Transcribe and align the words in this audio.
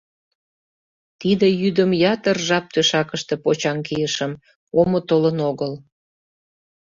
Тиде 1.19 1.47
йӱдым 1.61 1.91
ятыр 2.13 2.37
жап 2.47 2.65
тӧшакыште 2.73 3.35
почаҥ 3.43 3.77
кийышым: 3.87 4.31
омо 4.79 4.99
толын 5.09 5.37
огыл. 5.49 5.73